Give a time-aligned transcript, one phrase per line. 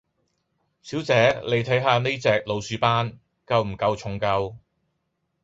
[0.81, 4.55] 小姐，妳睇下呢隻老鼠斑，夠唔夠重夠？